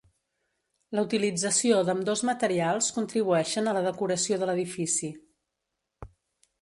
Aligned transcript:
La 0.99 1.03
utilització 1.07 1.83
d'ambdós 1.89 2.23
materials 2.31 2.89
contribueixen 2.95 3.69
a 3.69 3.75
la 3.79 3.87
decoració 3.89 4.41
de 4.45 4.49
l'edifici. 4.51 5.15